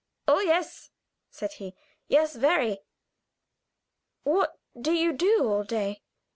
[0.27, 0.89] "Oh, yes!"
[1.29, 1.75] said he.
[2.07, 2.79] "Yes, very."
[4.23, 6.01] "What do you do all day?"